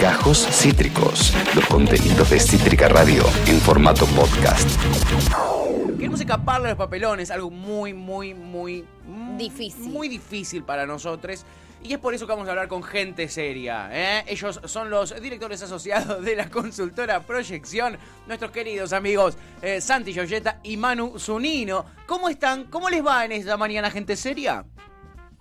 [0.00, 4.68] Gajos Cítricos, los contenidos de Cítrica Radio en formato podcast.
[5.96, 9.88] Queremos escaparle a los papelones, algo muy, muy, muy mm, Difícil.
[9.88, 11.46] Muy difícil para nosotros.
[11.82, 13.88] Y es por eso que vamos a hablar con gente seria.
[13.90, 14.24] ¿eh?
[14.28, 17.96] Ellos son los directores asociados de la consultora Proyección,
[18.26, 21.86] nuestros queridos amigos eh, Santi Yoyeta y Manu Zunino.
[22.06, 22.64] ¿Cómo están?
[22.64, 24.64] ¿Cómo les va en esta mañana, gente seria?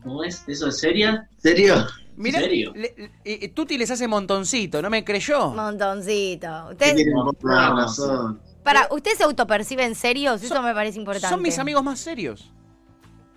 [0.03, 0.43] ¿Cómo es?
[0.47, 1.27] ¿Eso es seria?
[1.37, 1.75] ¿Serio?
[2.17, 2.73] Mira, serio?
[2.75, 5.49] le- le- Tuti les hace montoncito, ¿no me creyó?
[5.51, 6.69] Montoncito.
[6.77, 6.95] De
[7.43, 8.41] razón.
[8.63, 10.43] para, ¿Ustedes se autoperciben serios?
[10.43, 11.29] Eso me parece importante.
[11.29, 12.51] Son mis amigos más serios.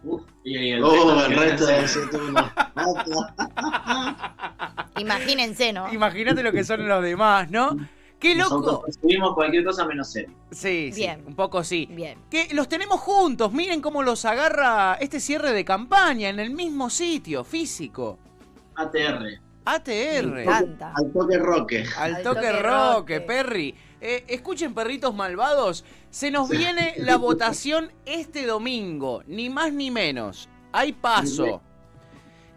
[0.03, 2.51] Uf, y, y el Oh, el resto de ese turno.
[4.99, 5.93] Imagínense, ¿no?
[5.93, 7.77] Imagínate lo que son los demás, ¿no?
[8.25, 8.55] ¡Qué loco!
[8.55, 10.35] autopercibimos cualquier cosa menos serio.
[10.51, 11.23] Sí, sí, Bien.
[11.27, 11.87] un poco sí.
[11.91, 12.19] Bien.
[12.31, 16.89] Que los tenemos juntos, miren cómo los agarra este cierre de campaña en el mismo
[16.91, 18.19] sitio, físico.
[18.77, 19.41] ATR.
[19.67, 20.27] ATR.
[20.27, 20.93] Me encanta.
[20.97, 21.85] Al toque roque.
[21.99, 23.21] Al toque toque roque.
[23.21, 23.75] Perry.
[24.01, 30.49] Eh, escuchen, perritos malvados, se nos viene la votación este domingo, ni más ni menos.
[30.73, 31.63] Hay paso.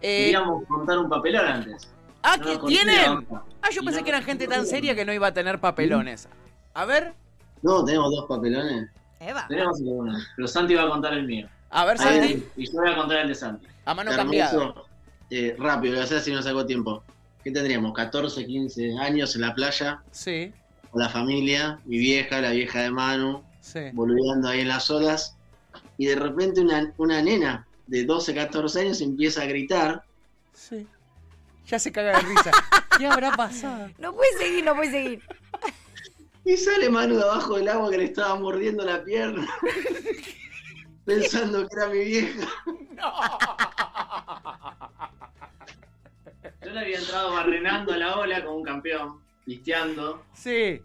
[0.01, 1.89] Eh, Queríamos contar un papelón antes.
[2.23, 3.27] ah, No ¿que tienen?
[3.67, 6.27] Ah, yo pensé no que eran gente tan seria que no iba a tener papelones.
[6.73, 7.13] A ver,
[7.61, 8.89] No, tenemos dos papelones.
[9.19, 9.45] Eva.
[9.47, 11.47] Tenemos uno, pero Santi va a contar el mío.
[11.69, 13.67] a ver, Ahí Santi, Y yo voy a contar el de Santi.
[13.85, 14.73] a mano cambiada.
[15.29, 17.03] Eh, rápido, lo voy a hacer si no saco tiempo.
[17.43, 17.93] ¿Qué tendríamos?
[17.93, 20.53] 14, 15 años en la playa, Sí,
[20.91, 23.79] con la familia, mi vieja, la vieja de Manu, sí.
[23.93, 25.35] boludeando ahí en las olas.
[25.97, 30.03] Y de repente una, una nena de 12, 14 años empieza a gritar.
[30.53, 30.87] Sí.
[31.67, 32.51] Ya se caga de risa.
[32.97, 33.89] ¿Qué habrá pasado?
[33.99, 35.21] No puede seguir, no puede seguir.
[36.45, 39.45] Y sale Manu de abajo del agua que le estaba mordiendo la pierna.
[41.05, 42.47] Pensando que era mi vieja.
[46.63, 50.23] Yo le había entrado barrenando a la ola como un campeón, pisteando.
[50.33, 50.81] Sí.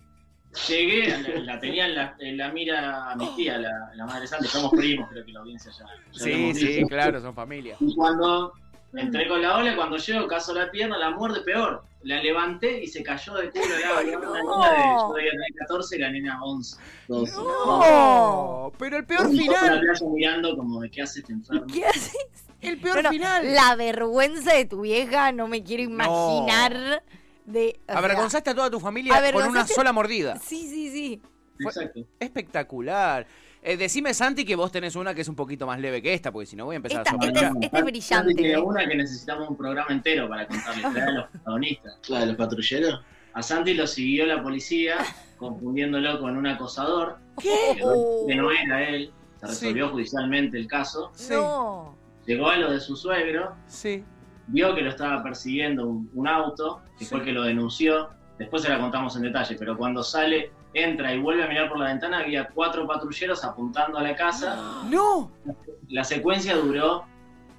[0.68, 4.26] Llegué, la, la tenía en la, en la mira a mi tía, la, la madre
[4.26, 4.48] Santi.
[4.48, 5.86] Somos primos, creo que la audiencia ya.
[6.10, 6.88] Sí, sí, dicho.
[6.88, 7.76] claro, son familia.
[7.80, 8.52] Y cuando
[8.94, 11.84] entré con la ola, cuando llego, caso la pierna, la muerde peor.
[12.02, 14.32] La levanté y se cayó de culo una no.
[14.32, 16.76] de, yo debía tener 14 y la nena 11.
[17.06, 17.36] 12.
[17.36, 19.80] No, pero el peor la final.
[19.80, 21.66] playa mirando como de qué hace este enfermo.
[21.72, 22.16] ¿Qué haces?
[22.60, 23.54] El peor final.
[23.54, 27.04] La vergüenza de tu vieja no me quiero imaginar.
[27.44, 30.38] De, sea, Avergonzaste a toda tu familia con una sola mordida.
[30.38, 31.22] Sí, sí, sí.
[31.60, 32.00] Exacto.
[32.18, 33.26] Espectacular.
[33.62, 36.32] Eh, decime, Santi, que vos tenés una que es un poquito más leve que esta,
[36.32, 37.52] porque si no voy a empezar Esta- a esta sospechar.
[37.60, 38.58] es- esta es brillante, eh.
[38.58, 41.00] una que necesitamos un programa entero para contarle.
[41.00, 41.98] A los protagonistas.
[42.08, 43.00] La de los patrulleros.
[43.34, 44.96] A Santi lo siguió la policía,
[45.38, 47.18] confundiéndolo con un acosador.
[47.40, 47.54] ¿Qué?
[47.76, 47.94] Que no,
[48.26, 49.12] que no era él.
[49.40, 49.52] Se Sí.
[49.66, 51.10] resolvió judicialmente el caso.
[51.14, 51.96] Sí, No.
[52.26, 54.04] Llegó a lo de su suegro, sí.
[54.46, 58.10] vio que lo estaba persiguiendo un, un auto, que fue el que lo denunció.
[58.38, 61.78] Después se la contamos en detalle, pero cuando sale, entra y vuelve a mirar por
[61.78, 64.82] la ventana, había cuatro patrulleros apuntando a la casa.
[64.88, 65.30] ¡No!
[65.88, 67.04] La secuencia duró,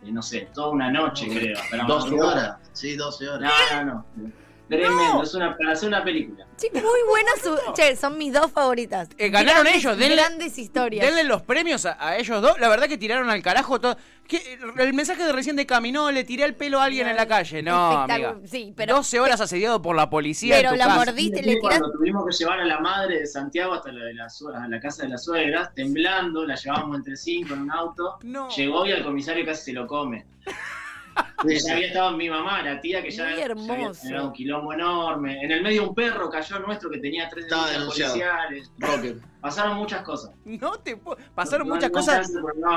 [0.03, 1.57] eh, no sé, toda una noche, creo.
[1.57, 2.31] hasta la 12 madrugada.
[2.34, 2.69] horas.
[2.74, 3.53] Sí, 12 horas.
[3.74, 4.31] No, no, no.
[4.69, 6.47] Tremendo, es una, para hacer una película.
[6.57, 7.34] Sí, muy buenas.
[7.44, 9.09] su- Che, son mis dos favoritas.
[9.18, 11.06] Eh, ganaron Grandes- ellos, denle- Grandes historias.
[11.06, 12.59] Denle los premios a, a ellos dos.
[12.59, 13.97] La verdad que tiraron al carajo todo.
[14.28, 14.57] ¿Qué?
[14.79, 17.62] El mensaje de recién de caminó, le tiré el pelo a alguien en la calle.
[17.62, 18.38] No, amiga.
[18.46, 18.96] Sí, pero.
[18.96, 20.97] 12 horas asediado por la policía Pero en tu la casa.
[20.97, 21.59] mordiste, Y le tiraste.
[21.80, 24.80] cuando tuvimos que llevar a la madre de Santiago hasta la, de la, a la
[24.80, 28.18] casa de las suegras, temblando, la llevábamos entre cinco en un auto.
[28.24, 28.50] No.
[28.50, 30.25] Llegó y al comisario casi se lo come.
[31.44, 34.02] Había estado mi mamá, la tía que ya, Muy hermoso.
[34.02, 35.44] generado un quilombo enorme.
[35.44, 38.72] En el medio un perro cayó nuestro que tenía tres denuncias policiales.
[39.42, 40.31] Pasaron muchas cosas.
[40.46, 42.31] No te puedo- Pasaron No- muchas no cosas.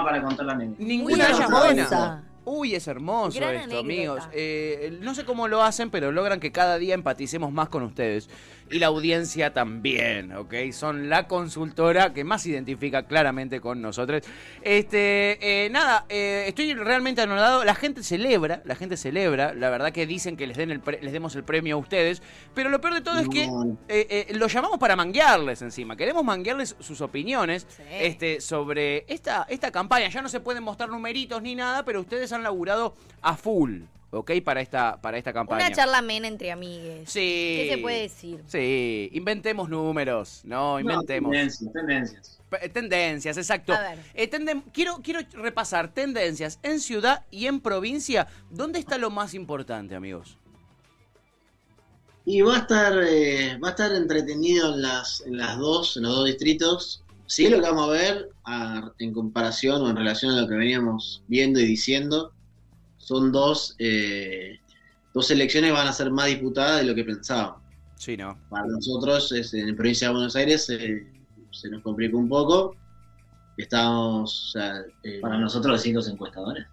[0.05, 0.55] para contar la.
[0.57, 1.65] Ninguna Muy de ellas hermosa.
[1.67, 2.25] buena.
[2.49, 3.81] Uy, es hermoso Gran esto, anécdota.
[3.81, 4.29] amigos.
[4.33, 8.29] Eh, no sé cómo lo hacen, pero logran que cada día empaticemos más con ustedes.
[8.69, 10.53] Y la audiencia también, ¿ok?
[10.73, 14.23] Son la consultora que más se identifica claramente con nosotros.
[14.63, 17.65] Este, eh, nada, eh, estoy realmente anonadado.
[17.65, 19.55] La gente celebra, la gente celebra.
[19.55, 22.23] La verdad que dicen que les, den el pre- les demos el premio a ustedes.
[22.55, 25.97] Pero lo peor de todo es que eh, eh, lo llamamos para manguearles encima.
[25.97, 27.83] Queremos manguearles sus opiniones Sí.
[28.01, 30.09] este, sobre esta, esta campaña.
[30.09, 34.33] Ya no se pueden mostrar numeritos ni nada, pero ustedes han laburado a full, ¿ok?
[34.45, 35.67] Para esta, para esta campaña.
[35.67, 37.11] Una charla amena entre amigues.
[37.11, 37.21] Sí.
[37.21, 38.43] ¿Qué se puede decir?
[38.47, 41.31] Sí, inventemos números, no, inventemos.
[41.31, 42.33] No, tendencias, tendencias.
[42.49, 43.73] P- Tendencias, exacto.
[43.73, 43.99] A ver.
[44.15, 48.29] Eh, tenden- quiero, quiero repasar tendencias en ciudad y en provincia.
[48.51, 50.39] ¿Dónde está lo más importante, amigos?
[52.25, 56.05] Y va a estar, eh, va a estar entretenido en las, en las dos, en
[56.05, 57.03] los dos distritos.
[57.27, 60.55] Sí, lo que vamos a ver a- en comparación o en relación a lo que
[60.55, 62.33] veníamos viendo y diciendo,
[63.07, 64.59] son dos, eh,
[65.15, 67.63] dos elecciones van a ser más disputadas de lo que pensábamos.
[67.95, 68.37] Sí, no.
[68.51, 71.07] Para nosotros, es, en la provincia de Buenos Aires, eh,
[71.53, 72.75] se nos complicó un poco.
[73.57, 76.67] Estamos, o sea, eh, Para nosotros, decir los encuestadores.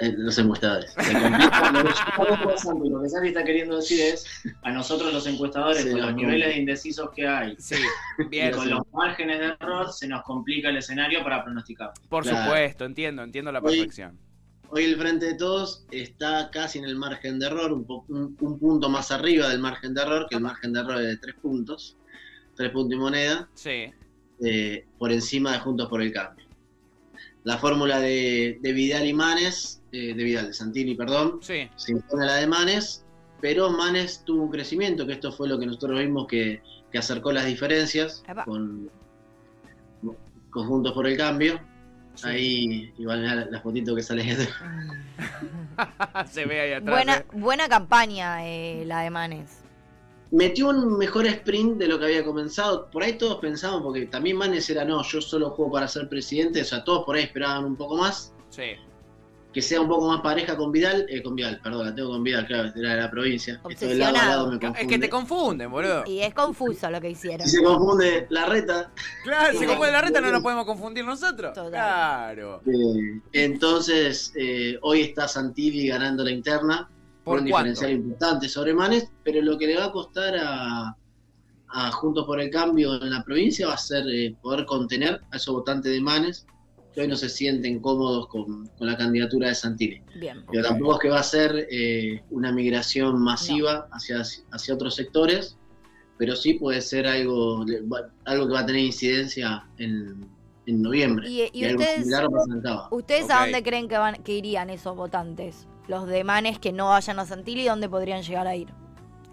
[0.00, 0.92] eh, los encuestadores.
[0.98, 1.70] Se complica.
[1.72, 4.26] Lo que que Santi está queriendo decir es,
[4.62, 7.76] a nosotros los encuestadores, Sí, con los niveles de indecisos que hay, Sí,
[8.32, 11.92] y con los márgenes de error, se nos complica el escenario para pronosticar.
[12.08, 12.46] Por Claro.
[12.46, 14.18] supuesto, entiendo, entiendo la perfección.
[14.18, 14.31] Hoy
[14.76, 18.88] el Frente de Todos está casi en el margen de error, un, un- un punto
[18.88, 21.96] más arriba del margen de error, que el margen de error es de tres puntos,
[22.56, 23.92] tres puntos y moneda, Sí.
[24.44, 26.46] eh, por encima de Juntos por el Cambio.
[27.44, 31.68] La fórmula de, de Vidal y Manes, eh, de Vidal, de Santini, perdón, Sí.
[31.76, 33.04] se impone a la de Manes,
[33.40, 37.32] pero Manes tuvo un crecimiento, que esto fue lo que nosotros vimos que, que acercó
[37.32, 38.44] las diferencias Epa.
[38.44, 38.88] con,
[40.50, 41.60] con Juntos por el Cambio.
[42.14, 42.28] Sí.
[42.28, 44.48] Ahí, igual mirá la, la fotito que sale de
[46.30, 46.94] Se ve ahí atrás.
[46.94, 47.24] Buena, eh.
[47.32, 49.58] buena campaña eh, la de Manes.
[50.30, 52.90] Metió un mejor sprint de lo que había comenzado.
[52.90, 56.62] Por ahí todos pensamos, porque también Manes era no, yo solo juego para ser presidente.
[56.62, 58.32] O sea, todos por ahí esperaban un poco más.
[58.48, 58.76] Sí.
[59.52, 61.04] Que sea un poco más pareja con Vidal.
[61.10, 63.60] Eh, con Vidal, perdón, la tengo con Vidal, claro, era de la provincia.
[63.68, 64.86] Esto del lado a lado me Es confunde.
[64.88, 66.04] que te confunden, boludo.
[66.06, 67.46] Y es confuso lo que hicieron.
[67.46, 68.90] Si se confunde la reta.
[69.24, 69.66] Claro, si Sí.
[69.66, 71.52] confunde la reta no nos podemos confundir nosotros.
[71.52, 71.70] Total.
[71.70, 72.62] Claro.
[72.66, 76.88] eh, entonces, eh, hoy está Santilli ganando la interna.
[77.24, 77.68] ¿Por un cuánto?
[77.70, 80.96] diferencial importante sobre Manes, pero lo que le va a costar a,
[81.68, 85.36] a Juntos por el Cambio en la provincia va a ser eh, poder contener a
[85.36, 86.46] esos votantes de Manes
[86.94, 90.02] que hoy no se sienten cómodos con, con la candidatura de Santilli.
[90.16, 90.44] Bien.
[90.50, 95.56] Pero tampoco es que va a ser eh, una migración masiva hacia, hacia otros sectores,
[96.18, 97.64] pero sí puede ser algo,
[98.24, 100.28] algo que va a tener incidencia en,
[100.66, 101.28] en noviembre.
[101.28, 102.88] Y, y algo ustedes, similar presentaba.
[102.90, 105.66] ¿ustedes a dónde creen que, van, que irían esos votantes?
[105.88, 108.68] Los de Manes que no vayan a Santilli, ¿dónde podrían llegar a ir?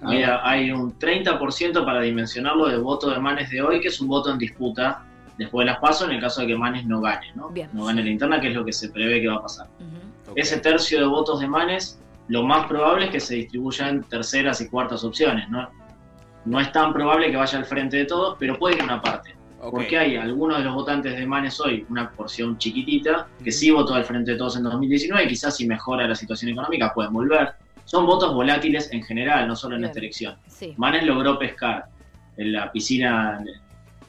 [0.01, 4.07] Mira, hay un 30% para dimensionarlo de voto de Manes de hoy, que es un
[4.07, 5.05] voto en disputa
[5.39, 7.49] después de las pasos en el caso de que Manes no gane, ¿no?
[7.49, 7.69] Bien.
[7.73, 9.67] No gane la interna, que es lo que se prevé que va a pasar.
[10.35, 11.97] Ese tercio de votos de Manes,
[12.27, 15.69] lo más probable es que se distribuyan terceras y cuartas opciones, ¿no?
[16.43, 19.33] No es tan probable que vaya al frente de todos, pero puede ir una parte.
[19.71, 23.93] Porque hay algunos de los votantes de Manes hoy, una porción chiquitita, que sí votó
[23.93, 27.53] al frente de todos en 2019 y quizás si mejora la situación económica pueden volver.
[27.85, 29.89] Son votos volátiles en general, no solo en Bien.
[29.89, 30.35] esta elección.
[30.47, 30.73] Sí.
[30.77, 31.85] Manes logró pescar
[32.37, 33.43] en la piscina,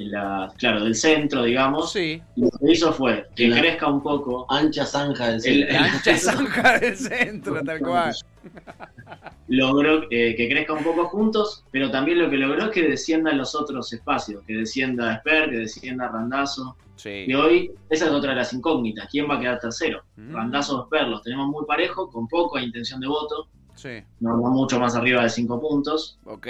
[0.06, 2.22] la, claro, del centro, digamos, Sí.
[2.36, 5.72] y lo que hizo fue que la- crezca un poco Ancha zanja del El- centro.
[5.74, 8.14] La ancha zanja del centro, tal cual.
[9.48, 13.36] logró eh, que crezca un poco juntos, pero también lo que logró es que desciendan
[13.38, 17.24] los otros espacios, que descienda Esper, que descienda Randazo, Sí.
[17.26, 20.02] y hoy esa es otra de las incógnitas, ¿quién va a quedar tercero?
[20.16, 20.34] Mm.
[20.34, 24.02] Randazo o Esper, los tenemos muy parejos, con poca intención de voto, Sí.
[24.20, 26.46] no, no mucho más arriba de cinco puntos, Ok.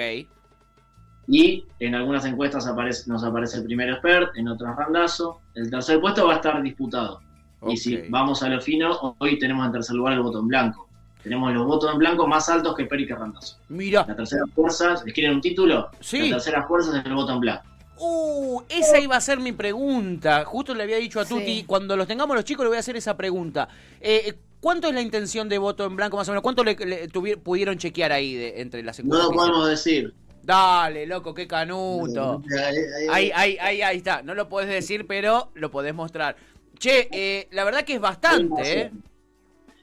[1.32, 6.00] Y en algunas encuestas aparece, nos aparece el primero Esper, en otras Randazo, el tercer
[6.00, 7.20] puesto va a estar disputado,
[7.68, 10.88] y si vamos a lo fino, hoy tenemos en tercer lugar el voto en blanco.
[11.22, 13.58] Tenemos los votos en blanco más altos que Peri y que Randazo.
[13.68, 14.04] Mira.
[14.08, 15.90] La tercera fuerza, ¿les quieren un título?
[16.00, 16.30] Sí.
[16.30, 17.62] La tercera fuerza es el voto en blanco.
[17.98, 20.42] Uh, esa iba a ser mi pregunta.
[20.46, 21.34] Justo le había dicho a Sí.
[21.34, 23.68] Tuti, cuando los tengamos los chicos le voy a hacer esa pregunta.
[24.00, 26.42] Eh, ¿Cuánto es la intención de voto en blanco más o menos?
[26.42, 26.74] ¿Cuánto le,
[27.42, 29.24] pudieron chequear ahí de- entre las No encuestas?
[29.26, 29.50] lo que hicieron?
[29.52, 30.14] podemos decir.
[30.42, 32.42] Dale, loco, qué canuto.
[33.12, 34.22] Ahí, ahí, Ahí, ahí, está.
[34.22, 36.36] No lo podés decir, pero lo podés mostrar.
[36.78, 38.90] Che, eh, la verdad que es bastante, ¿eh?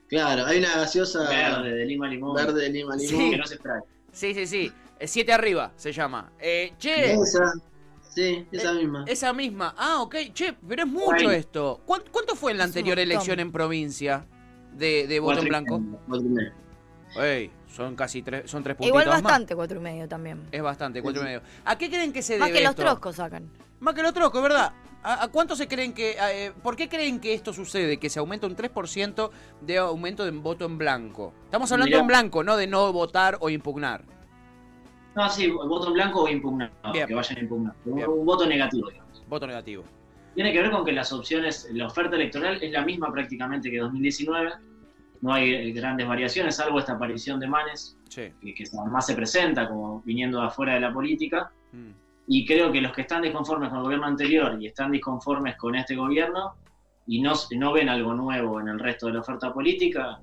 [0.07, 2.33] Claro, hay una gaseosa Verde, de lima limón.
[2.35, 3.09] verde de lima Sí.
[3.11, 3.31] limón.
[3.31, 3.81] Que no se extrae.
[4.11, 4.71] Sí, sí, sí.
[5.01, 6.31] Siete arriba se llama.
[6.39, 7.53] Eh, che, Esa,
[8.09, 9.05] sí, esa Eh, misma.
[9.07, 9.75] esa misma.
[9.77, 10.15] Ah, ok.
[10.33, 11.35] Che, pero es mucho Ay.
[11.37, 11.81] esto.
[11.85, 14.25] ¿Cuán- ¿Cuánto fue en la anterior elección en provincia
[14.73, 15.81] de, de voto en blanco?
[16.07, 16.53] Cuatro y medio.
[17.21, 19.21] Ey, son casi tres, son tres puntitos Igual más.
[19.23, 20.41] bastante, cuatro y medio también.
[20.51, 21.41] Es bastante, cuatro y medio.
[21.63, 22.81] ¿A qué creen que se Más debe que los esto?
[22.83, 23.49] troscos sacan.
[23.79, 24.73] Más que los troscos, ¿verdad?
[25.03, 26.17] ¿A, a cuánto se creen que...
[26.19, 27.97] eh, ¿Por qué creen que esto sucede?
[27.97, 29.29] Que se aumenta un 3%
[29.61, 31.33] de aumento de voto en blanco.
[31.45, 32.01] Estamos hablando Mirá.
[32.01, 34.03] en blanco, no de no votar o impugnar.
[35.15, 36.71] No, sí, voto en blanco o impugnado.
[36.91, 37.07] Bien.
[37.07, 37.75] Que vayan a impugnar.
[37.85, 38.07] Bien.
[38.09, 39.23] un voto negativo, digamos.
[39.27, 39.83] Voto negativo.
[40.35, 43.79] Tiene que ver con que las opciones, la oferta electoral es la misma prácticamente que
[43.79, 44.51] 2019.
[45.21, 48.31] No hay eh, grandes variaciones, salvo esta aparición de Manes, Sí.
[48.41, 51.51] que, que más se presenta como viniendo de afuera de la política.
[51.71, 51.91] Mm.
[52.27, 55.75] Y creo que los que están disconformes con el gobierno anterior y están disconformes con
[55.75, 56.55] este gobierno
[57.05, 60.19] y no, no ven algo nuevo en el resto de la oferta política,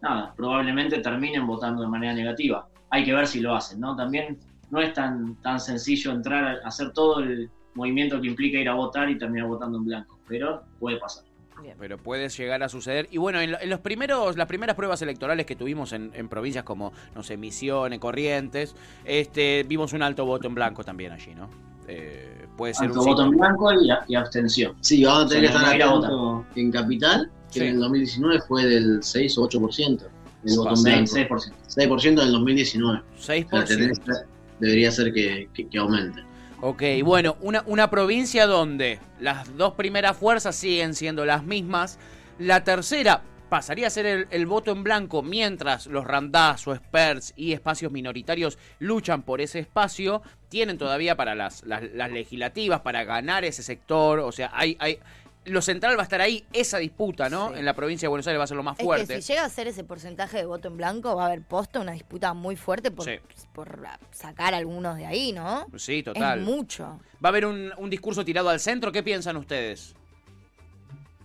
[0.00, 2.68] nada, probablemente terminen votando de manera negativa.
[2.90, 3.96] Hay que ver si lo hacen, ¿no?
[3.96, 4.38] También
[4.70, 8.74] no es tan, tan sencillo entrar a hacer todo el movimiento que implica ir a
[8.74, 11.24] votar y terminar votando en blanco, pero puede pasar.
[11.62, 11.76] Bien.
[11.78, 13.08] pero puede llegar a suceder.
[13.10, 16.28] Y bueno, en, lo- en los primeros, las primeras pruebas electorales que tuvimos en, en
[16.28, 18.74] provincias como, no sé, Misiones, Corrientes,
[19.04, 21.48] este, vimos un alto voto en blanco también allí, ¿no?
[21.88, 24.76] Eh, puede ser Tanto un voto en blanco y, y abstención.
[24.80, 27.58] Sí, vamos a tener que O sea, no estar ir a atentos en Capital, que
[27.60, 27.66] Sí.
[27.66, 30.06] en el 2019 fue del 6 o 8%.
[30.44, 31.36] El voto en Seis- blanco.
[31.36, 31.52] 6%.
[31.66, 32.98] 6% del 2019.
[32.98, 33.64] La 6%.
[33.66, 34.14] tendencia
[34.60, 36.22] debería ser que, que- que aumente.
[36.62, 41.98] Ok, bueno, una, una provincia donde las dos primeras fuerzas siguen siendo las mismas,
[42.38, 47.90] la tercera pasaría a ser el, voto en blanco mientras los Randazzo, Spurs y espacios
[47.90, 53.62] minoritarios luchan por ese espacio, tienen todavía para las, las, las legislativas, para ganar ese
[53.62, 54.76] sector, o sea, hay...
[54.80, 54.98] hay
[55.46, 57.48] lo central va a estar ahí, esa disputa, ¿no?
[57.50, 57.58] Sí.
[57.60, 59.14] En la provincia de Buenos Aires va a ser lo más Es fuerte.
[59.16, 61.80] que si llega a ser ese porcentaje de voto en blanco, va a haber posta
[61.80, 63.12] una disputa muy fuerte por, Sí.
[63.54, 63.80] por
[64.10, 65.66] sacar algunos de ahí, ¿no?
[65.76, 66.40] Sí, total.
[66.40, 67.00] Es mucho.
[67.24, 69.94] Va a haber un, un discurso tirado al centro, ¿qué piensan ustedes?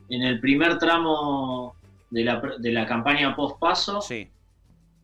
[0.10, 1.76] En el primer tramo
[2.10, 4.30] de la, de la campaña post-paso, Sí.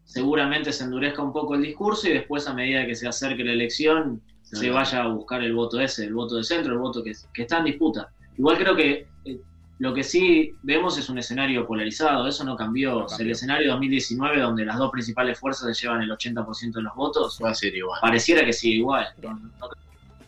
[0.05, 3.51] seguramente se endurezca un poco el discurso y después, a medida que se acerque la
[3.53, 7.13] elección, se vaya a buscar el voto ese, el voto de centro, el voto que,
[7.33, 8.09] que está en disputa.
[8.37, 9.37] Igual creo que eh,
[9.79, 12.91] lo que sí vemos es un escenario polarizado, eso no cambió.
[12.91, 13.25] No O sea, cambió.
[13.25, 17.39] el escenario 2019, donde las dos principales fuerzas se llevan el 80% de los votos,
[17.43, 17.99] Va a ser igual.
[18.01, 19.07] pareciera que sigue igual.
[19.21, 19.69] No, no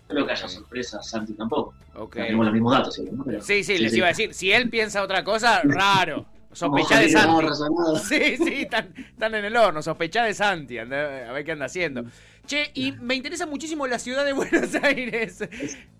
[0.07, 1.73] creo que haya sorpresas, Santi tampoco.
[2.11, 3.23] Tenemos los mismos datos, ¿no?
[3.23, 3.97] Pero- Sí, sí, Sí, les sí.
[3.97, 6.25] iba a decir, si él piensa otra cosa, raro.
[6.51, 7.47] Sospechá de Santi.
[8.03, 11.65] Sí, sí, están, están en el horno, sospechá de Santi, anda- a ver qué anda
[11.65, 12.03] haciendo.
[12.45, 15.39] Che, y me interesa muchísimo la ciudad de Buenos Aires.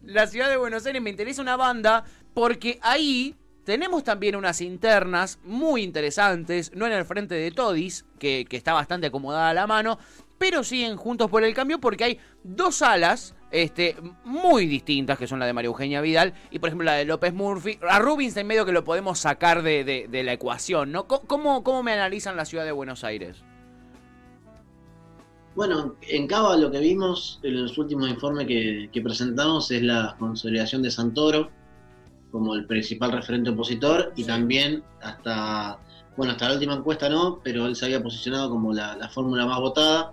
[0.04, 5.40] La ciudad de Buenos Aires me interesa una banda porque ahí tenemos también unas internas
[5.46, 9.68] muy interesantes, no en el frente de Todis, que, que está bastante acomodada a la
[9.68, 9.98] mano,
[10.38, 13.96] pero sí en Juntos por el Cambio porque hay dos salas este,
[14.26, 17.34] muy distintas, que son la de María Eugenia Vidal y por ejemplo la de López
[17.34, 17.80] Murphy.
[17.88, 21.08] A Rubinstein medio que lo podemos sacar de, de- de la ecuación, ¿no?
[21.08, 23.46] ¿Cómo- ¿Cómo, ¿Cómo me analizan la ciudad de Buenos Aires?
[25.56, 30.16] Bueno, en Cava lo que vimos en los últimos informes que, que presentamos es la
[30.18, 31.52] consolidación de Santoro
[32.32, 35.78] como el principal referente opositor y también hasta,
[36.18, 39.46] bueno, hasta la última encuesta no, pero él se había posicionado como la, la fórmula
[39.46, 40.12] más votada.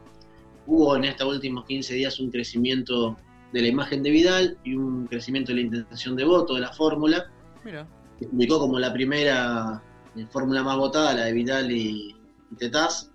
[0.67, 3.17] Hubo en estos últimos 15 días un crecimiento
[3.53, 6.73] de la imagen de Vidal y un crecimiento de la intención de voto de la
[6.75, 7.25] fórmula.
[7.65, 7.87] Mira.
[8.19, 9.83] se ubicó como la primera
[10.15, 12.15] eh, fórmula más votada, la de Vidal y,
[12.51, 13.10] y Tetaz,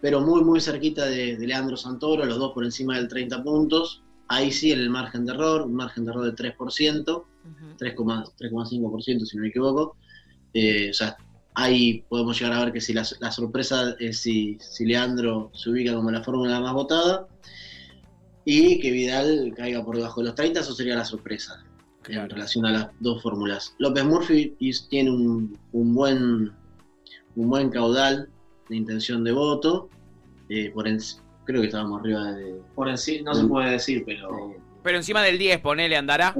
[0.00, 4.02] pero muy, muy cerquita de, de Leandro Santoro, los dos por encima del 30 puntos.
[4.28, 7.24] Ahí sí, en el margen de error, un margen de error de 3%, Ujú.
[7.78, 9.96] 3,5% si no me equivoco.
[10.52, 11.16] Eh, o sea,
[11.54, 15.70] ahí podemos llegar a ver que si la, la sorpresa es si, si Leandro se
[15.70, 17.26] ubica como la fórmula más votada
[18.44, 21.64] y que Vidal caiga por debajo de los 30, eso sería la sorpresa
[22.08, 23.74] en relación a las dos fórmulas.
[23.78, 24.56] López Murphy
[24.88, 26.52] tiene un, un buen
[27.36, 28.28] un buen caudal
[28.68, 29.88] de intención de voto.
[30.50, 30.98] eh, por en-
[31.44, 34.54] creo que estábamos arriba de, Por encima, no se puede decir, pero.
[34.82, 36.34] Pero encima del 10, ponele, andará.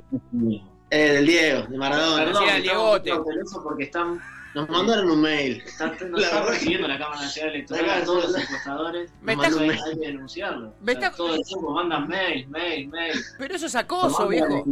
[0.90, 2.24] eh, del Diego, de Maradona.
[2.24, 3.10] Perdón, Diegote.
[3.10, 4.18] cautelosos porque están,
[4.54, 5.62] Nos mandaron un mail.
[5.66, 9.10] están, nos La están recibiendo la Cámara Nacional Electoral La a todos los encuestadores.
[9.20, 10.72] Me está- Hay, que denunciarlo.
[10.80, 13.12] Me O sea, está- todo el tiempo mandan mail, mail, mail.
[13.38, 14.64] Pero eso es acoso, viejo.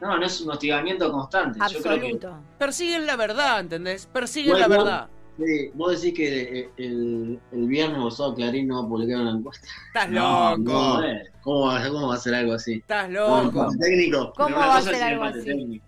[0.00, 1.58] No, no es un hostigamiento constante.
[1.72, 2.36] Yo creo que Absoluto.
[2.58, 4.06] Persiguen la verdad, ¿entendés?
[4.06, 5.08] Persiguen Bueno, la verdad.
[5.38, 9.32] Sí, vos decís que eh, el, el viernes pasado Clarín no va a publicar una
[9.32, 9.68] encuesta.
[9.88, 10.62] Estás No, loco.
[10.62, 11.02] no.
[11.42, 12.72] ¿Cómo va, cómo va a ser algo así?
[12.74, 13.68] Estás Un loco.
[13.78, 14.32] técnico.
[14.34, 15.44] ¿Cómo va a ser algo así?
[15.44, 15.84] técnico.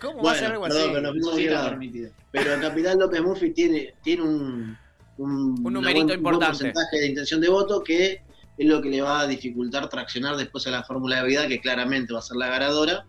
[0.00, 0.90] ¿Cómo va a ser algo perdón, así?
[0.94, 2.10] pero no- sí permitido.
[2.30, 4.78] Pero el capitán López Murphy tiene, tiene un,
[5.18, 6.46] un, Un una numerito buen- importante.
[6.46, 8.22] buen porcentaje de intención de voto que
[8.58, 11.60] es lo que le va a dificultar traccionar después a la fórmula de vida, que
[11.60, 13.04] claramente va a ser la ganadora,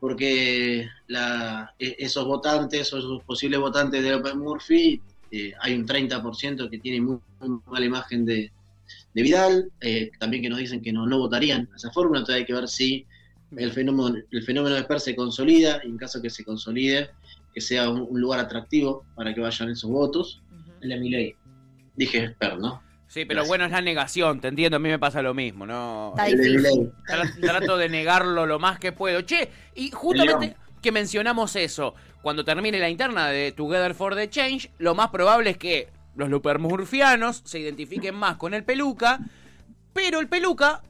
[0.00, 6.70] porque la, e- esos votantes, esos posibles votantes de López Murphy, eh, hay un 30%
[6.70, 8.50] que tiene muy, muy mala imagen de,
[9.14, 12.40] de Vidal, eh, también que nos dicen que no, no votarían a esa fórmula, entonces
[12.40, 13.06] hay que ver si
[13.56, 17.10] el fenómeno, el fenómeno de Esper se consolida, y en caso que se consolide,
[17.54, 20.42] que sea un, un lugar atractivo para que vayan esos votos.
[20.50, 20.72] Ujú.
[20.82, 21.36] El de Milei.
[21.96, 22.82] Dije Esper, ¿no?
[23.08, 26.12] Sí, pero bueno, es la negación, te entiendo, a mí me pasa lo mismo, ¿no?
[27.40, 29.22] Trato de negarlo lo más que puedo.
[29.22, 31.94] Che, y justamente que mencionamos eso,
[32.28, 36.28] cuando termine la interna de Together for the Change, lo más probable es que los
[36.28, 39.18] lupermurfianos se identifiquen más con el peluca,
[39.94, 40.82] pero el peluca,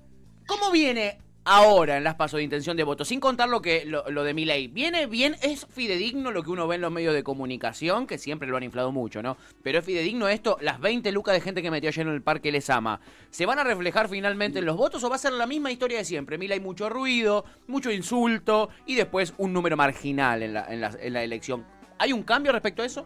[0.49, 1.19] ¿cómo viene
[1.49, 3.05] ahora en las pasos de intención de voto?
[3.05, 4.69] Sin contar lo que lo, lo de Milei.
[4.69, 5.35] ¿Viene bien?
[5.43, 8.07] ¿Es fidedigno lo que uno ve en los medios de comunicación?
[8.07, 9.37] Que siempre lo han inflado mucho, ¿no?
[9.63, 12.53] Pero es fidedigno esto, las 20 lucas de gente que metió ayer en el parque
[12.53, 13.01] les ama.
[13.31, 15.99] ¿Se van a reflejar finalmente en los votos o va a ser la misma historia
[15.99, 16.39] de siempre?
[16.39, 21.13] Milei mucho ruido, mucho insulto y después un número marginal en la, en la, en
[21.13, 21.65] la elección.
[21.99, 23.05] ¿Hay un cambio respecto a eso?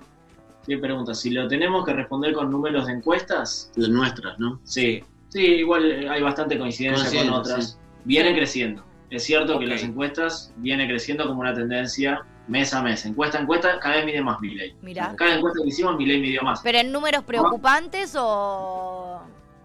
[0.66, 4.60] Sí, pregunta, si lo tenemos que responder con números de encuestas, Las nuestras, ¿no?
[4.64, 5.02] sí.
[5.28, 7.78] Sí, igual eh, hay bastante coincidencia con otras.
[8.04, 8.34] Viene Sí.
[8.36, 8.84] creciendo.
[9.10, 13.04] Es cierto que las encuestas viene creciendo como una tendencia mes a mes.
[13.04, 14.74] Encuesta a encuesta, cada vez mide más Milei.
[14.80, 15.14] Mirá.
[15.16, 16.60] Cada encuesta que hicimos, Milei midió más.
[16.62, 19.20] ¿Pero en números preocupantes o...?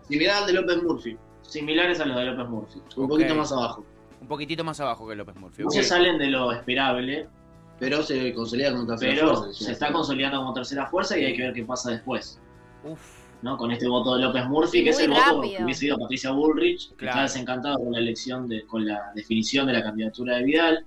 [0.07, 2.81] Similar al de López Murphy, Similares a los de López Murphy.
[2.97, 3.85] un poquito más abajo.
[4.21, 5.61] Un poquitito más abajo que López Murphy.
[5.63, 5.73] No ok.
[5.73, 7.27] se salen de lo esperable,
[7.79, 9.63] Pero se consolida como tercera pero fuerza.
[9.65, 12.39] se está consolidando como tercera fuerza y hay que ver qué pasa después.
[12.83, 13.16] Uf.
[13.41, 13.57] ¿No?
[13.57, 16.31] Con este voto de López Murphy, que es Muy el voto que hubiese ido Patricia
[16.31, 17.11] Bullrich, que Claro.
[17.11, 20.85] está desencantado con la elección, de, con la definición de la candidatura de Vidal.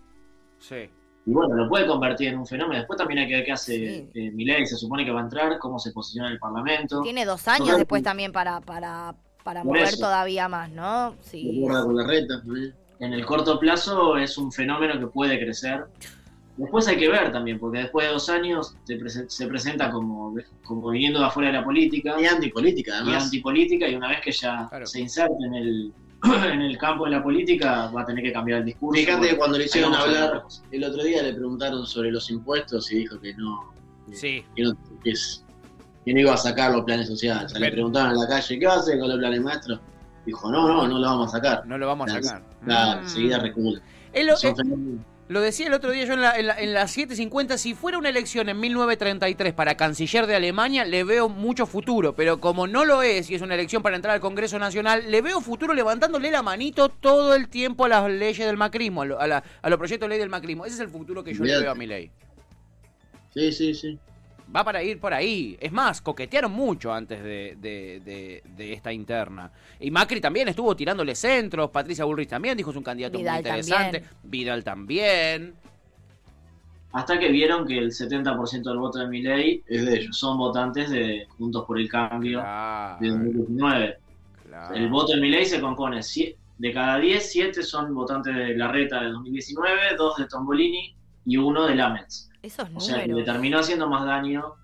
[0.58, 0.88] Sí.
[1.26, 2.78] Y bueno, lo puede convertir en un fenómeno.
[2.78, 4.08] Después también hay que ver qué hace Sí.
[4.14, 7.02] eh, Milei, se supone que va a entrar, cómo se posiciona en el Parlamento.
[7.02, 9.14] Tiene dos años después también para, para,
[9.44, 9.98] para mover eso.
[9.98, 11.14] todavía más, ¿no?
[11.20, 11.62] Sí.
[11.66, 12.42] Con la reta.
[12.58, 12.72] ¿eh?
[13.00, 15.84] En el corto plazo es un fenómeno que puede crecer.
[16.60, 20.90] Después hay que ver también, porque después de dos años prese- se presenta como, como
[20.90, 22.14] viniendo de afuera de la política.
[22.20, 23.24] Y antipolítica, y además.
[23.24, 24.86] antipolítica y una vez que ya Claro.
[24.86, 25.92] se inserte en el,
[26.52, 29.00] en el campo de la política va a tener que cambiar el discurso.
[29.00, 32.98] Fíjate que cuando le hicieron hablar el otro día le preguntaron sobre los impuestos y
[32.98, 33.72] dijo que no,
[34.12, 34.44] Sí.
[34.54, 35.44] que no, que es-
[36.04, 37.44] que no iba a sacar los planes sociales.
[37.46, 39.80] O sea, le preguntaron en la calle, ¿qué va a hacer con los planes maestros?
[40.26, 41.66] Dijo, no, no, no lo vamos a sacar.
[41.66, 42.42] No lo vamos a sacar.
[42.64, 43.04] Claro, Mm.
[43.04, 43.80] enseguida recula.
[44.12, 44.54] Es lo, eh.
[45.30, 47.98] Lo decía el otro día yo en la, en, la, en la 750, si fuera
[47.98, 52.84] una elección en 1933 para canciller de Alemania, le veo mucho futuro, pero como no
[52.84, 56.30] lo es y es una elección para entrar al Congreso Nacional, le veo futuro levantándole
[56.30, 60.06] la manito todo el tiempo a las leyes del macrismo, a, la- a los proyectos
[60.06, 60.66] de ley del macrismo.
[60.66, 62.10] Ese es el futuro que yo le veo a mi ley.
[63.32, 63.98] Sí, sí, sí.
[64.54, 65.56] Va para ir por ahí.
[65.60, 69.50] Es más, coquetearon mucho antes de, de- de- de esta interna.
[69.78, 71.70] Y Macri también estuvo tirándole centros.
[71.70, 74.00] Patricia Bullrich también dijo es un candidato Vidal muy interesante.
[74.00, 74.20] también.
[74.24, 75.54] Vidal también.
[76.92, 80.18] Hasta que vieron que el 70% del voto de Milei Es de ellos.
[80.18, 83.98] son votantes de Juntos por el Cambio Claro, de 2019.
[84.48, 84.74] claro.
[84.74, 86.00] El voto de Milei se compone
[86.58, 91.66] de cada 10, 7 son votantes de Larreta de 2019, 2 de Tombolini y uno
[91.66, 92.29] de Lamens.
[92.42, 94.54] Esos O sea, le terminó haciendo más daño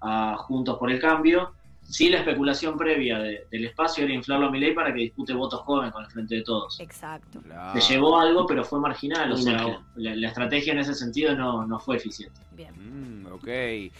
[0.00, 1.52] a Juntos por el Cambio.
[1.82, 5.60] Sí, la especulación previa de- del espacio era inflarlo a Milei para que dispute votos
[5.62, 6.78] jóvenes con el Frente de Todos.
[6.78, 7.40] Exacto.
[7.40, 7.74] Claro.
[7.74, 9.32] Le llevó algo, pero fue marginal.
[9.32, 9.80] O sea, marginal.
[9.96, 12.40] la, la estrategia en ese sentido no, no fue eficiente.
[12.52, 13.22] Bien.
[13.24, 13.46] Mm, ok.
[13.48, 13.92] Eh,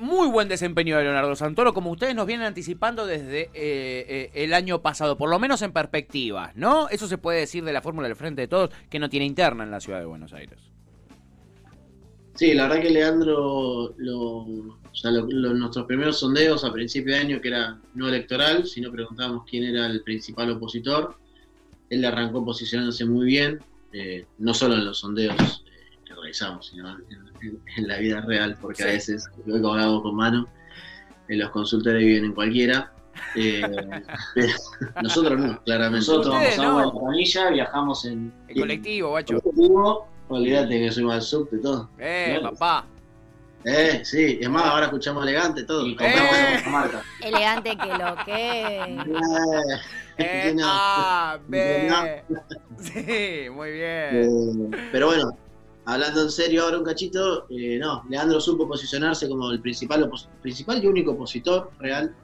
[0.00, 4.52] muy buen desempeño de Leonardo Santoro, como ustedes nos vienen anticipando desde eh, eh, el
[4.52, 6.88] año pasado, por lo menos en perspectiva, ¿no?
[6.88, 9.62] Eso se puede decir de la fórmula del Frente de Todos, que no tiene interna
[9.62, 10.58] en la ciudad de Buenos Aires.
[12.36, 17.14] Sí, la verdad que Leandro, lo, o sea, lo- lo- nuestros primeros sondeos a principio
[17.14, 21.16] de año, que era no electoral, sino preguntábamos quién era el principal opositor,
[21.88, 23.60] él le arrancó posicionándose muy bien,
[23.92, 25.34] eh, no solo en los sondeos
[25.66, 27.04] eh, que realizamos, sino en,
[27.40, 30.46] en- en la vida real, porque a veces, lo que hablamos con mano,
[31.28, 32.92] en los consultores viven en cualquiera.
[33.34, 33.62] eh,
[34.34, 34.52] pero
[35.02, 36.06] nosotros no, claramente.
[36.06, 36.78] Nosotros vamos a no.
[36.80, 39.38] agua Canilla, viajamos en El colectivo, guacho.
[39.38, 41.88] Objetivo, Olvídate que soy mal subte, todo.
[41.98, 42.84] Eh, papá.
[43.64, 45.86] Eh, sí, es más, ahora escuchamos elegante, todo.
[45.86, 45.96] y Eh.
[45.96, 47.02] compramos en Cajamarca.
[47.22, 48.62] Elegante que lo que.
[50.18, 50.64] Eh, Eh, no.
[50.66, 51.88] A, B.
[51.90, 52.36] No.
[52.78, 54.70] Sí, muy bien.
[54.72, 55.36] Eh, pero bueno,
[55.84, 60.28] hablando en serio ahora un cachito, eh, no, Leandro supo posicionarse como el principal, opos-
[60.42, 62.14] principal y único opositor real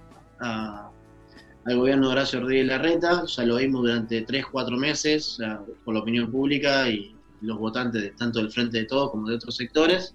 [0.41, 0.89] a-
[1.67, 3.25] al gobierno de Horacio Rodríguez Larreta.
[3.27, 5.39] Ya lo vimos durante 3, 4 meses
[5.85, 9.35] por la opinión pública y los votantes de tanto del Frente de Todos como de
[9.37, 10.15] otros sectores.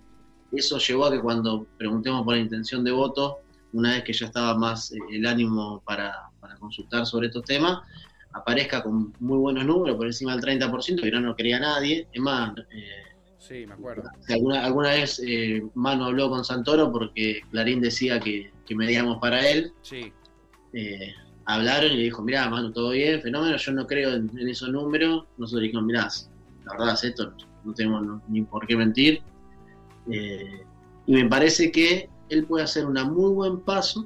[0.51, 3.39] Eso llevó a que cuando preguntemos por la intención de voto,
[3.73, 7.79] una vez que ya estaba más eh, el ánimo para, para consultar sobre estos temas,
[8.33, 12.07] aparezca con muy buenos números, por encima del 30%, que no nos quería nadie.
[12.11, 13.03] Es más, eh,
[13.39, 14.09] Sí, me acuerdo.
[14.29, 19.47] alguna, alguna vez eh, Manu habló con Santoro porque Clarín decía que, que medíamos para
[19.49, 19.71] él.
[19.81, 20.11] Sí.
[20.73, 21.13] eh,
[21.45, 24.69] hablaron y le dijo, mirá, Manu, todo bien, fenómeno, yo no creo en, en esos
[24.69, 25.25] números.
[25.37, 26.09] Nosotros dijimos, mirá,
[26.67, 29.21] la verdad es esto, no tenemos no- ni por qué mentir.
[30.11, 30.63] Eh,
[31.05, 34.05] y me parece que él puede hacer una muy buen paso,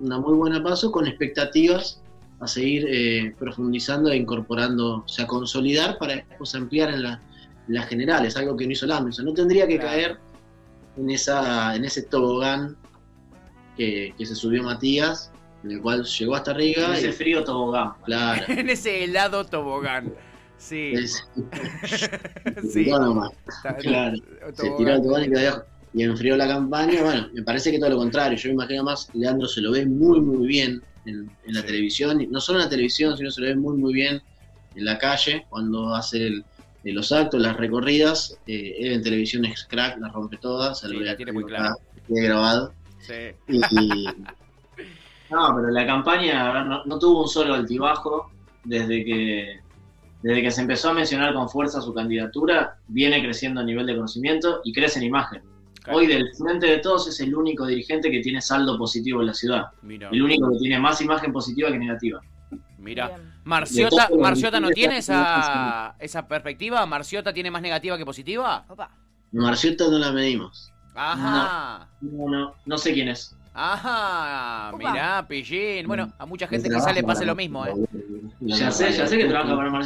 [0.00, 2.00] una muy buena paso con expectativas
[2.40, 7.20] a seguir eh, profundizando e incorporando, o sea, consolidar para después ampliar en, la,
[7.68, 9.90] en las generales, algo que no hizo sea, no tendría que Claro.
[9.90, 10.18] caer
[10.96, 12.76] en, esa, en ese tobogán
[13.76, 15.30] que, que se subió Matías,
[15.64, 17.92] en el cual llegó hasta En arriba ese y, frío tobogán.
[18.04, 20.12] claro, en ese helado tobogán.
[20.60, 20.92] Sí.
[20.94, 21.26] es-
[22.72, 22.82] sí.
[22.90, 24.16] Está- Claro.
[24.54, 25.64] se tiró el tobogán y quedó.
[25.92, 27.02] Y enfrió la campaña.
[27.02, 28.38] Bueno, me parece que todo lo contrario.
[28.38, 31.66] Yo me imagino más, Leandro se lo ve muy, muy bien en, en la Sí.
[31.66, 32.26] televisión.
[32.30, 34.22] No solo en la televisión, sino se lo ve muy, muy bien
[34.76, 36.44] en la calle cuando hace el,
[36.84, 38.38] eh, los actos, las recorridas.
[38.46, 40.78] Eh, él en televisión es crack, las rompe todas.
[40.78, 42.72] se lo Sí, voy la a tiene muy grabado.
[43.00, 43.14] Sí.
[43.48, 44.06] Y, y-
[45.30, 48.30] No, pero la campaña a ver, no, no tuvo un solo altibajo
[48.64, 49.60] desde que
[50.22, 53.94] desde que se empezó a mencionar con fuerza su candidatura, viene creciendo a nivel de
[53.96, 55.42] conocimiento y crece en imagen.
[55.82, 55.98] Claro.
[55.98, 59.34] Hoy del frente de todos es el único dirigente que tiene saldo positivo en la
[59.34, 59.68] ciudad.
[59.82, 62.20] Mira, El único que tiene más imagen positiva que negativa.
[62.78, 63.16] mira.
[63.44, 66.84] Marciota, Marciota no tiene esa, esa perspectiva.
[66.84, 68.66] Marciota tiene más negativa que positiva.
[68.68, 68.90] Opa.
[69.32, 70.70] Marciota no la medimos.
[70.94, 71.88] Ajá.
[72.02, 73.34] No, no, no sé quién es.
[73.62, 74.70] Ajá.
[74.74, 74.92] Opa.
[74.92, 75.86] Mirá, pillín.
[75.86, 77.74] Bueno, a mucha gente sale pasa para- lo mismo, ¿eh?
[78.42, 79.82] Ya sé, ya sé que trabaja para no.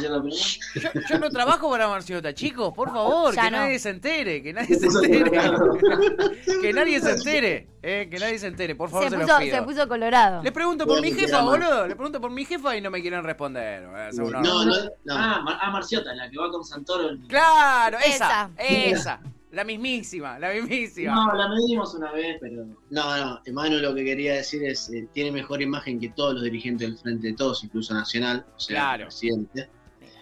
[0.75, 3.57] Yo, yo no trabajo para Marciota, chicos, por favor, Ya que no.
[3.57, 5.31] nadie se entere, que nadie se entere.
[6.61, 9.39] que nadie se entere, eh, que nadie se entere, por favor, Se se, puso, los
[9.41, 9.55] pido.
[9.57, 10.41] se puso colorado.
[10.41, 11.85] Les pregunto por mi jefa, boludo.
[11.87, 13.83] Les pregunto por mi jefa y no me quieren responder.
[13.83, 14.73] eh, No, no, no.
[15.11, 17.09] Ah, ah, Marciota, la que va con Santoro.
[17.09, 19.19] en- Claro, esa, Esa.
[19.51, 21.13] La mismísima, la mismísima.
[21.15, 25.07] No, la medimos una vez, pero No, no, Emmanuel lo que quería decir es, eh,
[25.13, 28.75] tiene mejor imagen que todos los dirigentes del Frente de Todos, incluso Nacional, o sea,
[28.75, 29.03] Claro.
[29.03, 29.69] el presidente.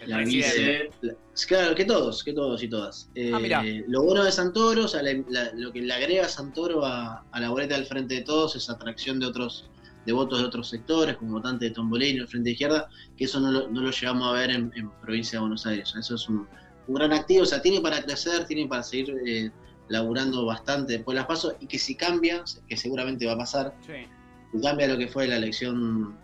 [0.02, 0.90] El la presidente.
[1.02, 1.08] vice.
[1.08, 1.16] La-
[1.48, 3.10] Claro, que todos, que todos y todas.
[3.16, 6.86] Eh, Ah, lo bueno de Santoro, o sea, la- la- lo que le agrega Santoro
[6.86, 9.68] a, a la boleta del Frente de Todos es atracción de otros
[10.06, 13.40] de votos de otros sectores, como votantes de Tombolini, el Frente de Izquierda, que eso
[13.40, 15.94] no lo, no lo llegamos a ver en, en provincia de Buenos Aires.
[15.98, 16.46] Eso es un,
[16.88, 19.52] un gran activo, o sea, tiene para crecer, tiene para seguir eh,
[19.88, 23.76] laburando bastante después de las pasos, y que si cambia, que seguramente va a pasar,
[23.86, 23.94] Sí.
[24.54, 26.18] y cambia lo que fue la elección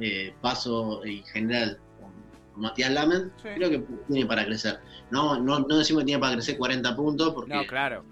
[0.00, 2.12] eh, paso en general con,
[2.60, 3.48] Matías Lamen, Sí.
[3.54, 4.80] creo que tiene para crecer.
[5.10, 8.04] No, no, no decimos que tiene para crecer 40 puntos, porque No, claro.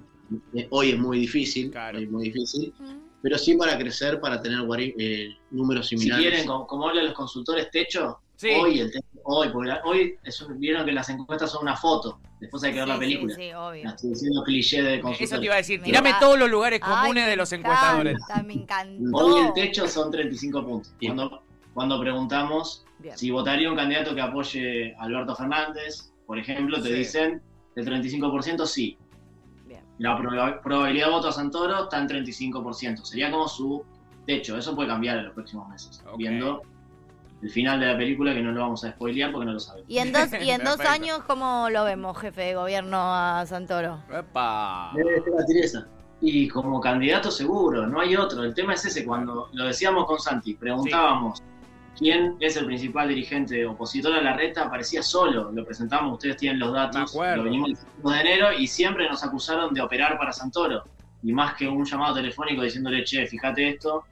[0.55, 1.99] eh, hoy es muy difícil, Claro.
[1.99, 2.73] hoy es muy difícil,
[3.21, 4.61] pero sí para crecer, para tener
[4.99, 6.25] eh, números Si similares.
[6.29, 8.50] quieren, como, como hablan los consultores techo, Sí.
[8.61, 12.18] hoy, el techo- hoy, porque la- hoy es vieron que las encuestas son una foto,
[12.40, 13.35] después hay que ver la película.
[13.37, 13.88] Sí, sí, obvio.
[13.88, 15.78] Estoy diciendo cliché de Eso te iba a decir.
[15.81, 18.16] Me Tirame va- todos los lugares comunes de los encuestadores.
[18.16, 19.16] encanta, Me encantó.
[19.16, 20.92] Hoy el techo son 35 puntos.
[21.00, 23.16] Cuando, cuando preguntamos Bien.
[23.16, 26.94] si votaría un candidato que apoye a Alberto Fernández, por ejemplo, te Sí.
[26.94, 27.42] dicen
[27.76, 28.98] el 35% sí.
[29.66, 29.83] Bien.
[29.98, 33.05] La proba- probabilidad de voto a Santoro está en 35%.
[33.05, 33.85] Sería como su
[34.26, 34.57] techo.
[34.59, 36.02] Eso puede cambiar en los próximos meses.
[36.16, 36.62] Viendo
[37.42, 39.90] el final de la película, que no lo vamos a spoilear porque no lo sabemos.
[39.90, 43.98] Y en dos, y en dos años, ¿cómo lo vemos, jefe de gobierno a Santoro?
[44.11, 44.92] Epa.
[44.94, 45.33] Debe ser
[45.74, 45.87] la.
[46.20, 48.44] Y como candidato seguro, no hay otro.
[48.44, 51.42] El tema es ese, cuando lo decíamos con Santi, preguntábamos
[51.98, 56.61] quién es el principal dirigente opositor a la reta, aparecía solo, lo presentamos, ustedes tienen
[56.61, 60.85] los datos, lo venimos diciendo de enero y siempre nos acusaron de operar para Santoro.
[61.24, 64.05] Y más que un llamado telefónico diciéndole, che, fíjate esto,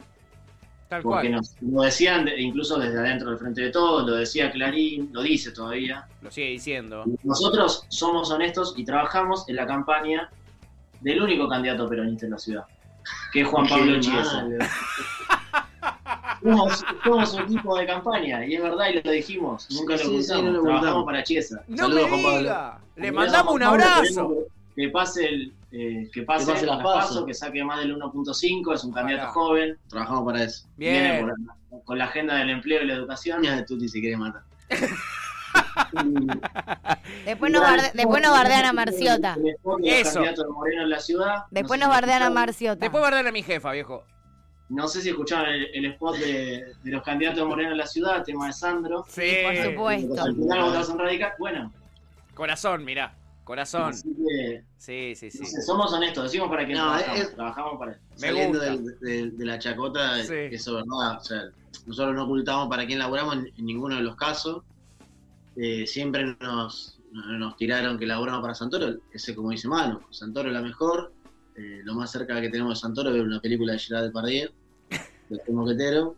[0.91, 1.33] Tal porque cual.
[1.37, 5.23] nos lo decían de- incluso desde adentro del frente de todos, lo decía Clarín, lo
[5.23, 6.05] dice todavía.
[6.21, 7.05] Lo sigue diciendo.
[7.23, 10.29] Nosotros somos honestos y trabajamos en la campaña
[11.01, 12.65] del único candidato peronista en la ciudad,
[13.33, 14.45] que es Juan Pablo Chiesa.
[16.43, 20.11] Somos, somos un equipo de campaña, y es verdad, y lo dijimos, nunca Sí, lo
[20.11, 21.63] ocultamos, sí, no lo trabajamos para Chiesa.
[21.69, 22.81] No Saludos, me Juan Pablo.
[22.97, 24.35] Le mandamos un abrazo.
[24.75, 27.09] Que pase el eh, que pase, Que pase las las PASO.
[27.09, 29.47] PASO, que saque más del 1.5, es un candidato Ojalá.
[29.47, 30.67] joven, Trabajamos para eso.
[30.77, 31.27] viene Bien.
[31.71, 33.43] por- con la agenda del empleo y la educación.
[33.43, 34.43] Ya Tuti se quiere matar.
[37.25, 39.37] Después nos, barde- después nos bardean a Marciota.
[39.83, 40.15] Eso.
[40.15, 41.35] candidatos de Moreno en la ciudad.
[41.51, 42.81] Después No nos bardean a Marciota.
[42.81, 44.05] Después guardarle a mi jefa, viejo.
[44.69, 47.87] No sé si escucharon el, el spot de, de los candidatos de Moreno en la
[47.87, 49.05] ciudad, el tema de Sandro.
[49.09, 49.39] Sí.
[49.43, 50.23] por supuesto.
[50.23, 51.33] Al final votación radical.
[51.39, 51.73] Bueno,
[52.35, 53.13] Corazón, mirá.
[53.51, 53.83] Corazón.
[53.91, 55.45] así que Sí, sí, sí.
[55.45, 57.21] sé, somos honestos, decimos para quién No, trabajamos.
[57.21, 57.99] es- Trabajamos para él.
[58.13, 60.35] Me Saliendo del- de, de la chacota, Sí.
[60.53, 61.19] eso es verdad.
[61.19, 61.43] O sea,
[61.87, 64.63] nosotros no ocultamos para quién laburamos en, en ninguno de los casos.
[65.57, 68.99] Eh, siempre nos, nos tiraron que laburamos para Santoro.
[69.13, 71.13] Ese, como dice Manu, Santoro es la mejor.
[71.57, 74.51] Eh, lo más cerca que tenemos de Santoro es una película de Gerard Depardieu,
[75.29, 76.15] de Moquetero.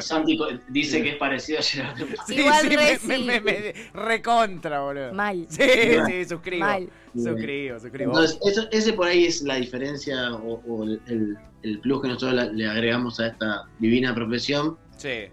[0.00, 2.24] Santi dice que es parecido a Gerard Depardieu.
[2.26, 3.24] Sí, Igual sí, re me, sí.
[3.24, 5.12] me- me- recontra, boludo.
[5.12, 5.46] Mal.
[5.50, 5.62] Sí,
[6.06, 6.60] sí, suscribo.
[6.66, 6.88] Mal.
[7.14, 8.10] Suscribo, suscribo.
[8.12, 11.38] Entonces, eso- ese por ahí es la diferencia o, o el,
[11.82, 14.76] plus que nosotros la- le agregamos a esta divina profesión.
[14.96, 15.26] Sí.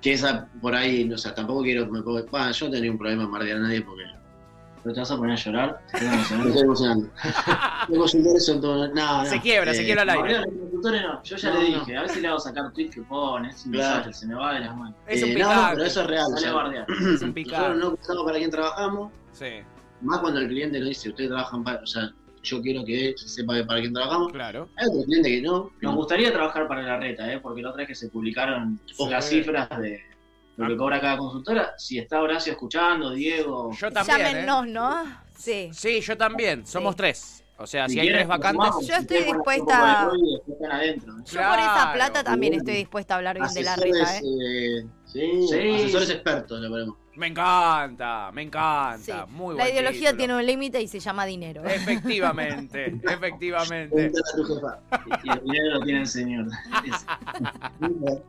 [0.00, 2.24] Que esa por ahí, o sea, tampoco quiero que me ponga.
[2.30, 4.02] Bah, yo no tenía un problema en bardear a nadie porque
[4.82, 5.80] ¿Pero te vas a poner a llorar?
[5.92, 6.48] Te estoy me emocionando.
[6.48, 7.08] estoy emocionando.
[7.88, 8.88] Los consultores son todo.
[8.88, 9.26] No, no.
[9.26, 10.38] Se quiebra, se Eh, quiebra al aire.
[10.40, 11.22] Los consultores no.
[11.22, 11.78] Yo ya No, le no.
[11.80, 13.88] dije, a ver si le hago sacar tweet que pone, es un Claro.
[13.98, 14.94] desastre, se me va de las manos.
[15.06, 16.26] Es un eh, no, no, pero eso es real.
[16.34, 16.86] Sale a bardear.
[16.90, 17.78] Es un nosotros picante.
[17.78, 19.46] no buscamos para quién trabajamos, Sí,
[20.02, 21.80] más cuando el cliente nos dice, ustedes trabajan para.
[21.82, 22.10] O sea,
[22.42, 24.32] yo quiero que se sepa para quién trabajamos.
[24.32, 24.68] claro.
[24.76, 25.70] Hay otro cliente que no.
[25.80, 25.94] Nos no.
[25.94, 27.38] gustaría trabajar para la reta, ¿eh?
[27.40, 29.36] porque la otra vez que se publicaron Oh, las sí.
[29.38, 30.02] cifras de,
[30.56, 31.74] lo que cobra cada consultora.
[31.78, 34.20] Si está Horacio escuchando, Diego, Yo también.
[34.20, 34.24] ¿eh?
[34.24, 35.04] Llámenos, ¿no?
[35.36, 35.70] Sí.
[35.72, 36.66] Sí, yo también.
[36.66, 36.96] Somos Sí.
[36.98, 37.38] tres.
[37.58, 38.64] O sea, si, si hay tres vacantes.
[38.66, 40.10] sumamos, Yo si estoy dispuesta-
[40.48, 41.12] están adentro.
[41.12, 41.22] ¿eh?
[41.26, 42.62] Yo por esa plata también Bueno.
[42.62, 44.20] estoy dispuesta a hablar bien de la reta, ¿eh?
[44.24, 45.74] eh, sí, Sí.
[45.74, 46.96] asesores expertos, le ponemos.
[47.14, 48.98] Me encanta, me encanta.
[49.26, 49.32] Sí.
[49.32, 50.16] Muy La ideología título.
[50.16, 51.62] tiene un límite y se llama dinero.
[51.64, 54.10] Efectivamente, efectivamente.
[55.22, 56.46] Y el dinero lo tiene el señor.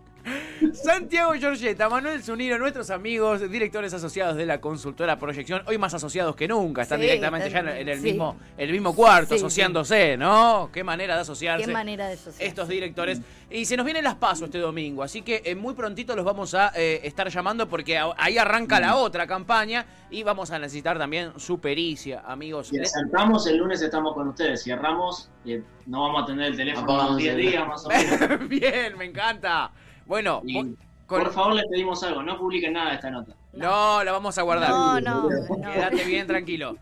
[0.73, 6.35] Santiago Giorgetta, Manuel Zunino, nuestros amigos, directores asociados de la consultora Proyección, hoy más asociados
[6.35, 8.03] que nunca, están Sí, directamente ya en el, sí.
[8.03, 10.69] mismo, el mismo cuarto, Sí, asociándose, ¿no?
[10.71, 11.65] Qué manera de asociarse.
[11.65, 12.47] Qué manera de asociar.
[12.47, 13.21] estos directores.
[13.49, 16.53] Y se nos vienen las pasos este domingo, así que eh, muy prontito los vamos
[16.55, 21.33] a eh, estar llamando porque ahí arranca la otra campaña y vamos a necesitar también
[21.37, 22.67] su pericia, amigos.
[22.67, 24.63] Si Le- asaltamos, el lunes estamos con ustedes.
[24.63, 27.85] Si erramos, eh, no vamos a tener el teléfono Apagamos unos 10 el- días más
[27.85, 28.47] o menos.
[28.49, 29.71] Bien, me encanta.
[30.05, 30.75] Bueno, Y, vo-
[31.07, 32.23] con- Por favor, les pedimos algo.
[32.23, 33.33] No publiquen nada de esta nota.
[33.53, 34.69] no, la vamos a guardar.
[34.69, 35.71] No, no, no.
[35.73, 36.77] Quédate bien tranquilo.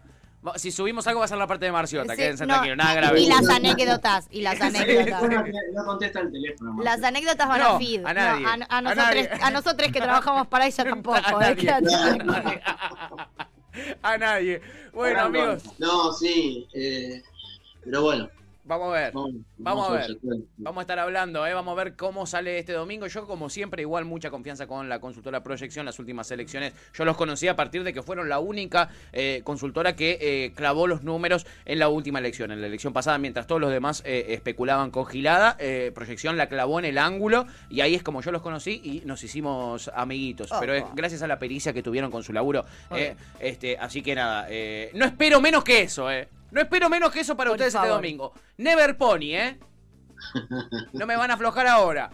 [0.55, 2.95] Si subimos algo va a ser la parte de Marciota, Sí, quédense no, tranquilos, nada
[2.95, 3.21] grave.
[3.21, 5.21] Y las anécdotas, y las anécdotas.
[5.21, 6.77] No, no contesta el teléfono.
[6.83, 8.03] Las anécdotas van No, a feed.
[8.03, 8.45] a No, nadie.
[8.47, 9.29] a, a A nosotros, nadie.
[9.39, 11.17] a nosotros que trabajamos para ella tampoco.
[11.17, 11.69] A eh, nadie.
[11.71, 12.61] A nadie.
[14.03, 14.61] A nadie.
[14.93, 17.21] Bueno, amigos, No, sí, eh,
[17.85, 18.27] pero bueno.
[18.79, 19.13] Vamos a ver.
[19.13, 20.17] Vamos, Vamos a ver.
[20.57, 21.53] Vamos a estar hablando, ¿eh?
[21.53, 23.07] vamos a ver cómo sale este domingo.
[23.07, 25.85] Yo, como siempre, igual mucha confianza con la consultora Proyección.
[25.85, 29.95] Las últimas elecciones yo los conocí a partir de que fueron la única eh, consultora
[29.95, 32.51] que eh, clavó los números en la última elección.
[32.51, 36.47] En la elección pasada, mientras todos los demás eh, especulaban con gilada, eh, Proyección la
[36.47, 40.49] clavó en el ángulo y ahí es como yo los conocí y nos hicimos amiguitos.
[40.59, 42.65] Pero es gracias a la pericia que tuvieron con su laburo.
[42.91, 46.27] Eh, este, así que nada, eh, no espero menos que eso, ¿eh?
[46.51, 48.33] No espero menos que eso para Por ustedes este domingo.
[48.57, 49.59] Never Pony, ¿eh?
[50.93, 52.11] No me van a aflojar ahora.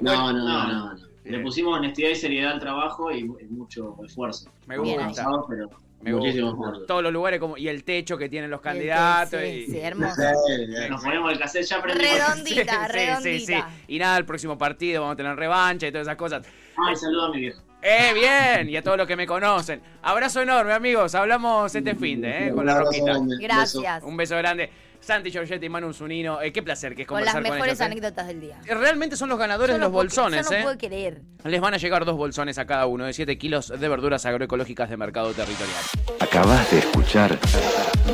[0.00, 1.06] No, no, no, no.
[1.26, 4.50] Le pusimos honestidad y seriedad al trabajo y mu- mucho esfuerzo.
[4.66, 5.06] Me gusta.
[5.06, 5.14] ahí.
[5.48, 5.70] Pero
[6.02, 6.62] Me Muchísimo gusta.
[6.68, 6.86] esfuerzo.
[6.86, 9.40] Todos los lugares como y el techo que tienen los candidatos.
[9.40, 9.66] Sí, y...
[9.72, 10.14] sí, hermoso.
[10.46, 10.88] Sí, sí.
[10.90, 12.12] nos ponemos el cassette, ya aprendimos.
[12.12, 13.22] Redondita, Sí, sí, redondita.
[13.22, 13.54] sí, sí.
[13.88, 16.46] Y nada, el próximo partido vamos a tener revancha y todas esas cosas.
[16.76, 17.60] Ay, saludo a mi viejo.
[17.82, 18.68] ¡Eh, bien!
[18.68, 19.80] Y a todos los que me conocen.
[20.02, 21.14] Abrazo enorme, amigos.
[21.14, 22.52] Hablamos este fin de, ¿eh?
[22.52, 23.04] Con la roquita.
[23.04, 23.36] grande.
[23.40, 24.02] Gracias.
[24.02, 24.70] Un beso grande.
[25.06, 26.40] Santi Giorgetti y Manu Zunino.
[26.42, 27.80] Eh, qué placer que es Con las conversar con, mejores ellos.
[27.80, 27.84] ¿eh?
[27.84, 28.58] anécdotas del día.
[28.66, 30.62] Eh, Realmente son los ganadores Yo de los puedo- bolsones, Yo no ¿eh?
[30.62, 31.20] puedo creer.
[31.44, 34.90] Les van a llegar dos bolsones a cada uno de 7 kilos de verduras agroecológicas
[34.90, 35.78] de mercado territorial.
[36.18, 37.38] Acabas de escuchar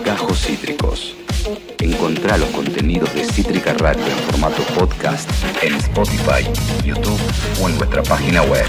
[0.04, 1.16] Gajos Cítricos.
[1.80, 5.28] Encontrá los contenidos de Cítrica Radio en formato podcast
[5.62, 6.44] en Spotify,
[6.84, 7.18] YouTube
[7.62, 8.66] o en nuestra página web.